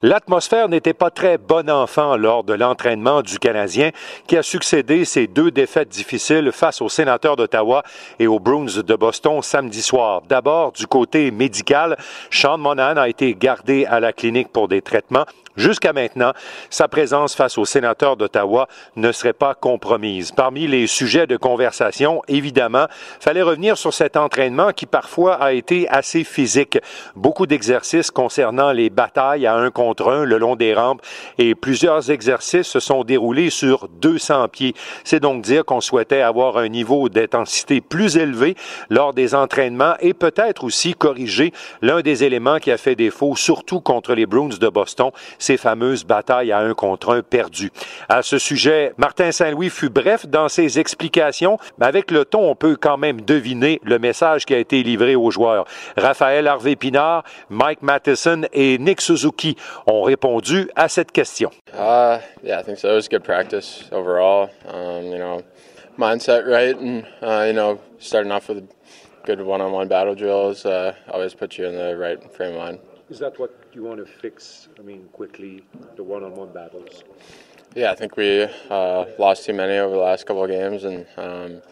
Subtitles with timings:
[0.00, 3.90] L'atmosphère n'était pas très bon enfant lors de l'entraînement du Canadien
[4.28, 7.82] qui a succédé ces deux défaites difficiles face aux sénateurs d'Ottawa
[8.20, 10.22] et aux Bruins de Boston samedi soir.
[10.28, 11.96] D'abord, du côté médical,
[12.30, 15.26] Sean Monahan a été gardé à la clinique pour des traitements.
[15.58, 16.34] Jusqu'à maintenant,
[16.70, 20.30] sa présence face aux sénateurs d'Ottawa ne serait pas compromise.
[20.30, 22.86] Parmi les sujets de conversation, évidemment,
[23.18, 26.78] fallait revenir sur cet entraînement qui parfois a été assez physique.
[27.16, 31.02] Beaucoup d'exercices concernant les batailles à un contre un le long des rampes
[31.38, 34.74] et plusieurs exercices se sont déroulés sur 200 pieds.
[35.02, 38.54] C'est donc dire qu'on souhaitait avoir un niveau d'intensité plus élevé
[38.90, 41.52] lors des entraînements et peut-être aussi corriger
[41.82, 45.10] l'un des éléments qui a fait défaut, surtout contre les Bruins de Boston,
[45.48, 47.70] ces fameuses batailles à un contre un perdues.
[48.10, 52.54] À ce sujet, Martin Saint-Louis fut bref dans ses explications, mais avec le ton, on
[52.54, 55.64] peut quand même deviner le message qui a été livré aux joueurs.
[55.96, 61.48] Raphaël Harvey-Pinard, Mike Matheson et Nick Suzuki ont répondu à cette question.
[61.72, 62.90] Uh, yeah, I think so.
[62.90, 64.50] It was good practice overall.
[64.68, 65.42] Um, you know,
[65.98, 68.68] mindset right, and uh, you know, starting off with
[69.24, 72.78] good one-on-one battle drills uh, always puts you in the right frame of mind.
[73.10, 74.68] Is that what you want to fix?
[74.78, 75.64] I mean, quickly,
[75.96, 77.04] the one-on-one battles.
[77.74, 81.06] Yeah, I think we uh, lost too many over the last couple of games, and
[81.16, 81.62] um,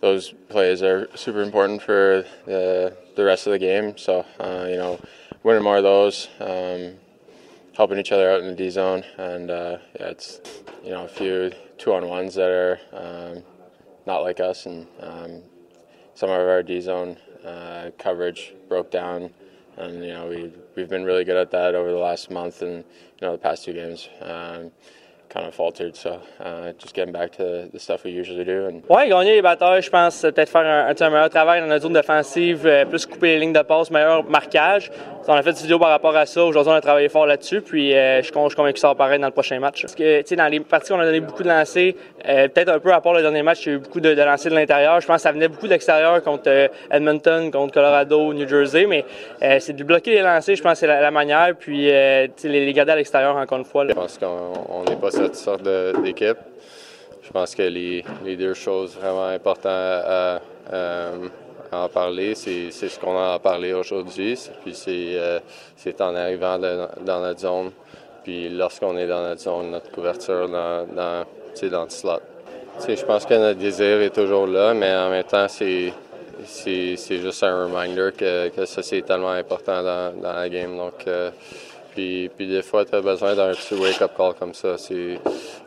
[0.00, 3.98] those plays are super important for the the rest of the game.
[3.98, 5.00] So uh, you know,
[5.42, 6.94] winning more of those, um,
[7.76, 10.40] helping each other out in the D zone, and uh, yeah, it's
[10.84, 13.42] you know a few two on ones that are um,
[14.06, 15.42] not like us, and um,
[16.14, 19.30] some of our D zone uh, coverage broke down
[19.76, 22.76] and you know we we've been really good at that over the last month and
[22.76, 24.08] you know the past two games.
[24.20, 24.70] Um,
[25.28, 28.66] kind of faltered, so uh, just getting back to the stuff we usually do.
[28.66, 28.82] And...
[28.88, 31.92] Ouais, gagner les batailles, je pense, peut-être faire un, un, meilleur travail dans notre zone
[31.92, 34.90] défensive, euh, plus couper les lignes de passe, meilleur marquage.
[35.28, 36.44] On a fait des vidéos par rapport à ça.
[36.44, 39.20] Aujourd'hui, on a travaillé fort là-dessus, puis euh, je, suis convaincu que ça va paraître
[39.20, 39.82] dans le prochain match.
[39.82, 41.94] Parce que, tu sais, dans les parties, on a donné beaucoup de lancers.
[42.28, 44.14] Euh, peut-être un peu à part le dernier match, il y a eu beaucoup de,
[44.14, 45.00] de lancers de l'intérieur.
[45.00, 48.86] Je pense que ça venait beaucoup de l'extérieur contre euh, Edmonton, contre Colorado, New Jersey,
[48.86, 49.04] mais
[49.58, 52.72] c'est de bloquer les lancers, je pense que c'est la, la, manière, puis les, les
[52.72, 53.84] garder à l'extérieur encore une fois.
[53.84, 53.90] Là.
[53.90, 55.62] Je pense qu'on n'est pas cette sorte
[56.02, 56.38] d'équipe.
[57.22, 58.04] Je pense que les,
[58.36, 60.40] deux choses vraiment importantes à,
[61.72, 64.38] en parler, c'est ce qu'on a parlé aujourd'hui.
[64.62, 65.40] Puis c'est euh,
[66.00, 67.70] en arrivant de, dans notre zone,
[68.22, 71.24] puis lorsqu'on est dans notre zone, notre couverture dans, dans,
[71.70, 72.20] dans le slot.
[72.86, 75.92] je pense que notre désir est toujours là, mais en même temps, c'est
[77.08, 80.76] juste un reminder que, ça, c'est tellement important dans, dans, la game.
[80.76, 81.30] Donc, euh,
[81.96, 84.76] puis, puis, des fois, tu as besoin d'un petit wake-up call comme ça.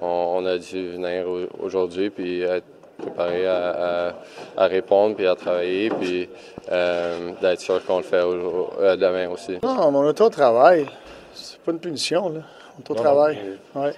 [0.00, 1.26] On, on, a dû venir
[1.58, 2.64] aujourd'hui puis être
[2.96, 3.70] préparé à,
[4.06, 4.14] à,
[4.56, 6.28] à, répondre puis à travailler puis
[6.70, 9.58] euh, d'être sûr qu'on le fait au, euh, demain aussi.
[9.64, 10.86] Non, mon auto-travail,
[11.34, 12.42] c'est pas une punition, là.
[12.78, 13.38] Auto-travail,
[13.74, 13.90] oui.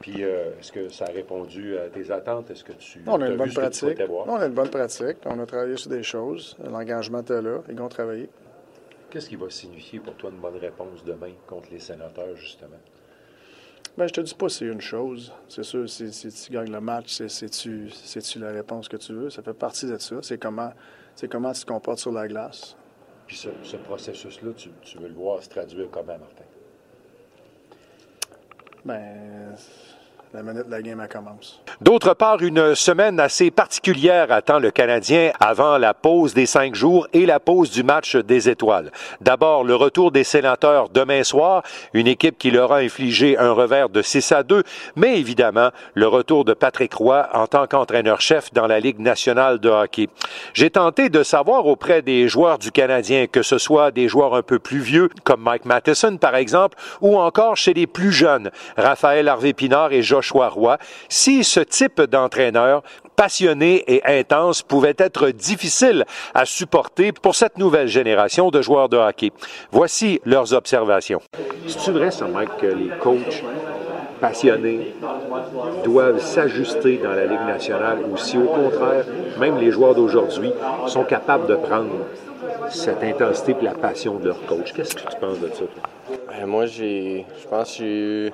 [0.00, 2.52] Puis, euh, est-ce que ça a répondu à tes attentes?
[2.52, 3.98] Est-ce que tu on a une bonne pratique.
[3.98, 5.16] Non, on a une bonne pratique.
[5.24, 6.56] On a travaillé sur des choses.
[6.64, 7.58] L'engagement était là.
[7.68, 8.28] Ils ont travaillé.
[9.16, 12.76] Qu'est-ce qui va signifier pour toi une bonne réponse demain contre les sénateurs, justement?
[13.96, 15.32] Bien, je te dis pas c'est une chose.
[15.48, 17.88] C'est sûr, si, si, tu gagnes le match, c'est-tu
[18.38, 19.30] la réponse que tu veux?
[19.30, 20.16] Ça fait partie de ça.
[20.20, 20.70] C'est comment,
[21.30, 22.76] comment tu te comportes sur la glace.
[23.26, 26.44] Puis ce, ce processus-là, tu, tu, veux le voir se traduire comment, Martin?
[28.84, 29.56] Ben,
[30.34, 31.62] la minute la game commence.
[31.82, 37.06] D'autre part, une semaine assez particulière attend le Canadien avant la pause des cinq jours
[37.12, 38.90] et la pause du match des étoiles.
[39.20, 43.90] D'abord, le retour des sénateurs demain soir, une équipe qui leur a infligé un revers
[43.90, 44.62] de 6 à 2,
[44.96, 49.68] mais évidemment, le retour de Patrick Roy en tant qu'entraîneur-chef dans la Ligue nationale de
[49.68, 50.08] hockey.
[50.54, 54.42] J'ai tenté de savoir auprès des joueurs du Canadien, que ce soit des joueurs un
[54.42, 59.28] peu plus vieux, comme Mike Matheson par exemple, ou encore chez les plus jeunes, Raphaël
[59.28, 60.78] Harvey-Pinard et Joshua Roy,
[61.10, 62.82] si ce type d'entraîneur
[63.16, 66.04] passionné et intense pouvait être difficile
[66.34, 69.32] à supporter pour cette nouvelle génération de joueurs de hockey.
[69.72, 71.20] Voici leurs observations.
[71.66, 73.42] C'est vrai, ça, Mike, que les coachs
[74.20, 74.94] passionnés
[75.84, 79.04] doivent s'ajuster dans la Ligue nationale ou si au contraire,
[79.38, 80.52] même les joueurs d'aujourd'hui
[80.86, 81.90] sont capables de prendre
[82.70, 84.72] cette intensité et la passion de leur coach?
[84.72, 86.16] Qu'est-ce que tu penses de ça, toi?
[86.28, 88.32] Ben, moi, j'ai, je pense que j'ai eu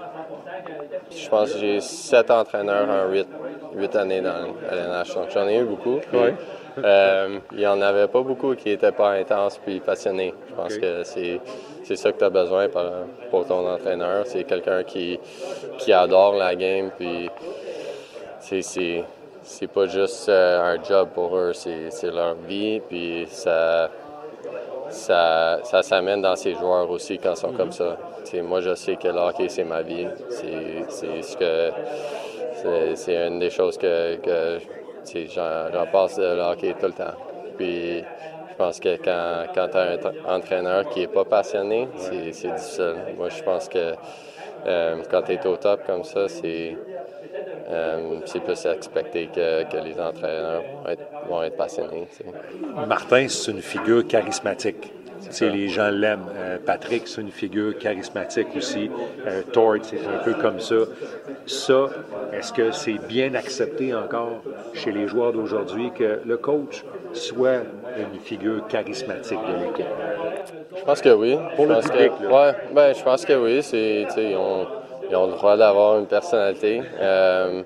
[1.17, 3.27] je pense que j'ai sept entraîneurs en huit,
[3.75, 5.15] huit années dans LNH.
[5.15, 6.01] Donc j'en ai eu beaucoup.
[6.13, 6.35] Ouais.
[6.79, 10.35] Euh, il n'y en avait pas beaucoup qui n'étaient pas intenses puis passionnés.
[10.49, 10.81] Je pense okay.
[10.81, 11.41] que c'est,
[11.85, 12.83] c'est ça que tu as besoin pour,
[13.31, 14.27] pour ton entraîneur.
[14.27, 15.19] C'est quelqu'un qui,
[15.79, 16.91] qui adore la game.
[16.97, 17.29] Puis
[18.41, 19.05] c'est, c'est,
[19.43, 22.81] c'est pas juste euh, un job pour eux, c'est, c'est leur vie.
[22.89, 23.91] Puis ça,
[24.89, 27.99] ça, ça s'amène dans ces joueurs aussi quand ils sont comme ça.
[28.43, 30.07] moi, je sais que le hockey, c'est ma vie.
[30.31, 31.71] C'est ce que.
[32.95, 34.59] C'est une des choses que, que
[35.35, 37.15] j'en passe de hockey tout le temps.
[37.57, 39.93] Puis, je pense que quand, quand tu as
[40.29, 42.95] un entraîneur qui n'est pas passionné, c'est difficile.
[43.17, 43.95] Moi, je pense que
[44.67, 46.77] euh, quand tu es au top comme ça, c'est
[47.69, 50.63] euh, plus expecté que, que, les entraîneurs
[51.29, 52.07] vont être, passionnés.
[52.87, 54.93] Martin, c'est une figure charismatique.
[55.41, 56.31] Les gens l'aiment.
[56.35, 58.91] Euh, Patrick, c'est une figure charismatique aussi.
[59.27, 60.75] Euh, Tort, c'est un peu comme ça.
[61.47, 61.87] Ça,
[62.33, 64.43] est-ce que c'est bien accepté encore
[64.75, 67.63] chez les joueurs d'aujourd'hui que le coach soit
[67.97, 69.87] une figure charismatique de l'équipe?
[70.77, 71.37] Je pense que oui.
[71.57, 73.63] Pour je le public, que, ouais, ben, je pense que oui.
[73.63, 74.67] C'est, ils, ont,
[75.09, 76.83] ils ont le droit d'avoir une personnalité.
[77.01, 77.63] Euh,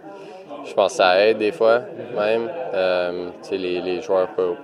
[0.64, 1.82] je pense que ça aide des fois,
[2.16, 2.50] même.
[2.74, 4.56] Euh, les, les joueurs peuvent,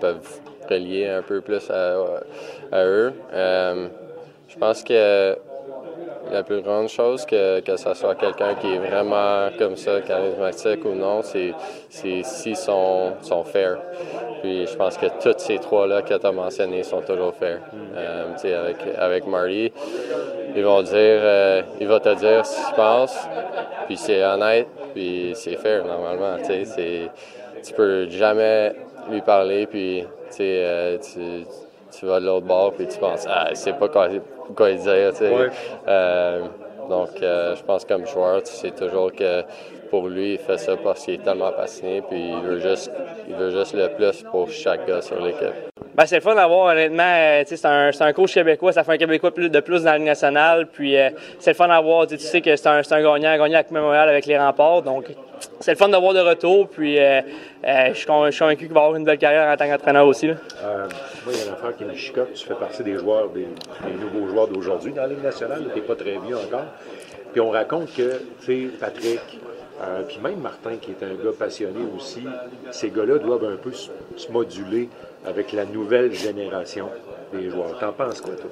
[0.00, 3.12] peuvent, relier un peu plus à, eux.
[3.32, 3.88] Euh,
[4.48, 5.36] je pense que
[6.30, 10.84] la plus grande chose, que, que ce soit quelqu'un qui est vraiment comme ça, charismatique
[10.84, 11.54] ou non, c'est
[11.88, 13.78] s'ils sont, sont fair.
[14.42, 17.60] Puis je pense que tous ces trois-là que tu as mentionnés sont toujours fair.
[17.96, 19.72] Euh, avec, avec Marty,
[20.54, 23.16] ils vont dire, euh, te dire ce qu'il pense,
[23.86, 26.36] puis c'est honnête, puis c'est fair normalement.
[26.46, 28.72] Tu peux jamais
[29.10, 30.04] lui parler, puis
[30.40, 31.44] euh, tu,
[31.90, 34.08] tu vas de l'autre bord, puis tu penses, ah, c'est pas quoi,
[34.54, 35.12] quoi dire.
[35.88, 36.46] Euh,
[36.88, 39.42] donc, euh, je pense comme joueur, tu sais toujours que
[39.90, 42.90] pour lui, il fait ça parce qu'il est tellement passionné, puis il veut juste,
[43.28, 45.77] il veut juste le plus pour chaque gars sur l'équipe.
[45.98, 48.98] Ben, c'est le fun d'avoir, honnêtement, euh, c'est un, un coach québécois, ça fait un
[48.98, 51.10] Québécois de plus dans la Ligue nationale, puis euh,
[51.40, 54.08] c'est le fun d'avoir, tu sais que c'est un, un gagnant, un gagnant avec Montréal
[54.08, 55.06] avec les remparts, donc
[55.58, 57.20] c'est le fun d'avoir de retour, puis euh,
[57.64, 60.28] je suis convaincu qu'il va avoir une belle carrière en tant qu'entraîneur aussi.
[60.28, 60.36] Moi,
[61.32, 63.48] il y a une affaire qui me chicote, tu fais partie des joueurs, des,
[64.00, 66.66] nouveaux joueurs d'aujourd'hui dans la Ligue nationale, tu n'es pas très vieux encore,
[67.32, 69.40] puis on raconte que, tu sais, Patrick,
[69.80, 72.24] euh, puis même Martin, qui est un gars passionné aussi,
[72.70, 74.88] ces gars-là doivent un peu se moduler
[75.24, 76.90] avec la nouvelle génération
[77.32, 77.78] des joueurs.
[77.78, 78.50] T'en penses quoi, toi?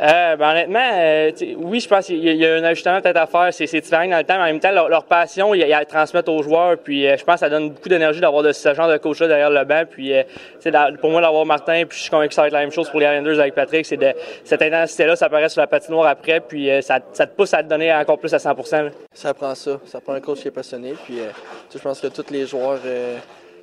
[0.00, 3.48] Euh, ben, honnêtement, euh, oui, je pense qu'il y, a un ajustement peut-être à faire.
[3.52, 6.42] C'est différent dans le temps, mais en même temps, leur, passion, ils la transmettent aux
[6.42, 6.78] joueurs.
[6.78, 9.26] Puis euh, je pense que ça donne beaucoup d'énergie d'avoir de ce genre de coach-là
[9.26, 9.82] derrière le banc.
[9.90, 10.12] Puis
[11.00, 12.88] pour moi, d'avoir Martin, puis je suis convaincu que ça va être la même chose
[12.88, 13.86] pour les Islanders avec Patrick.
[13.86, 14.12] C'est de
[14.44, 17.68] cette intensité-là, ça apparaît sur la patinoire après, puis ça, ça, te pousse à te
[17.68, 19.80] donner encore plus à 100% Ça prend ça.
[19.84, 20.94] Ça prend un coach qui est passionné.
[21.04, 21.18] Puis
[21.72, 22.78] je pense que tous les joueurs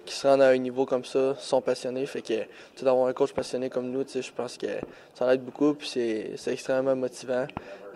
[0.06, 2.06] qui se rendent à un niveau comme ça sont passionnés.
[2.06, 4.68] Fait que d'avoir un coach passionné comme nous, je pense que
[5.13, 5.74] ça aide beaucoup.
[5.74, 7.48] Puis c'est extrêmement motivant.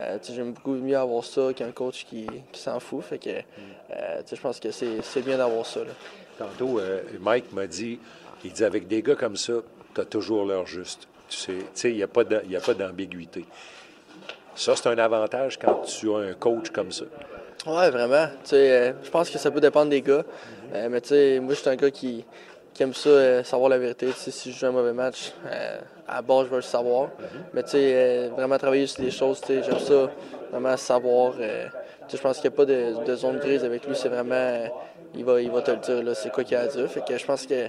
[0.02, 3.04] Euh, J'aime beaucoup mieux avoir ça qu'un coach qui, s'en fout.
[3.04, 5.82] Fait que euh, je pense que c'est bien d'avoir ça.
[5.82, 5.92] Là.
[6.38, 8.00] Tantôt, euh, Mike m'a dit,
[8.44, 9.54] il dit avec des gars comme ça,
[9.94, 11.08] tu as toujours l'heure juste.
[11.30, 13.46] Tu sais, il n'y a pas d'ambiguïté.
[14.56, 17.06] Ça, c'est un avantage quand tu as un coach comme ça.
[17.70, 18.28] Ouais, vraiment.
[18.54, 20.24] Euh, je pense que ça peut dépendre des gars.
[20.74, 22.26] Euh, mais tu sais, moi, je suis un gars qui,
[22.74, 24.08] qui aime ça, euh, savoir la vérité.
[24.16, 25.34] si je joue un mauvais match,
[26.08, 27.10] à base, je veux le savoir.
[27.54, 30.10] Mais tu sais, vraiment travailler sur des choses, j'aime ça,
[30.52, 31.34] vraiment savoir.
[31.38, 33.96] je pense qu'il n'y a pas de, de, zone grise avec lui.
[33.96, 34.64] C'est vraiment,
[35.14, 36.90] il va, il va te le dire, c'est quoi qu'il a à dire.
[36.90, 37.68] Fait que je pense que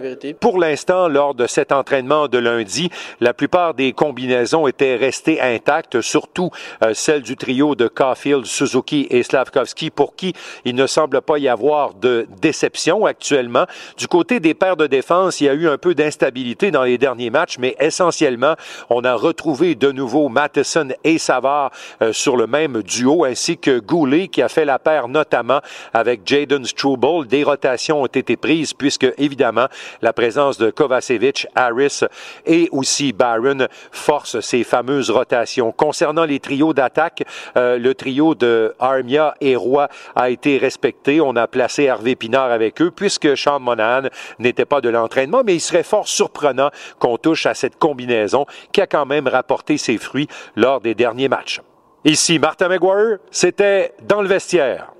[0.00, 0.34] vérité.
[0.34, 2.90] Pour l'instant, lors de cet entraînement de lundi,
[3.20, 6.50] la plupart des combinaisons étaient restées intactes, surtout
[6.82, 10.32] euh, celle du trio de Caulfield, Suzuki et Slavkovski, pour qui
[10.64, 13.66] il ne semble pas y avoir de déception actuellement.
[13.96, 16.98] Du côté des paires de défense, il y a eu un peu d'instabilité dans les
[16.98, 18.54] derniers matchs, mais essentiellement,
[18.90, 21.70] on a retrouvé de nouveau Matheson et Savard
[22.00, 25.60] euh, sur le même duo, ainsi que Goulet, qui a fait la paire notamment
[25.92, 27.26] avec Jaden Struble.
[27.26, 29.66] Des rotations ont été prises puisque évidemment,
[30.00, 32.00] la présence de Kovacevic, Harris
[32.46, 35.72] et aussi Barron force ces fameuses rotations.
[35.72, 37.24] Concernant les trios d'attaque,
[37.56, 41.20] euh, le trio de Armia et Roy a été respecté.
[41.20, 45.54] On a placé Hervé Pinard avec eux puisque Sean Monahan n'était pas de l'entraînement, mais
[45.54, 49.98] il serait fort surprenant qu'on touche à cette combinaison qui a quand même rapporté ses
[49.98, 51.60] fruits lors des derniers matchs.
[52.04, 54.92] Ici Martin McGuire, c'était dans le vestiaire.